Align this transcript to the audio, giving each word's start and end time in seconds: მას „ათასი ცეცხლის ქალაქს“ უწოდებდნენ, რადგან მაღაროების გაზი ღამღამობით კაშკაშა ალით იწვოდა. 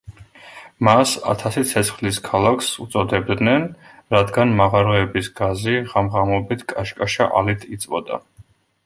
მას 0.87 1.11
„ათასი 1.33 1.61
ცეცხლის 1.71 2.17
ქალაქს“ 2.27 2.69
უწოდებდნენ, 2.85 3.67
რადგან 4.15 4.55
მაღაროების 4.63 5.29
გაზი 5.41 5.77
ღამღამობით 5.93 6.65
კაშკაშა 6.73 7.29
ალით 7.43 7.69
იწვოდა. 7.77 8.19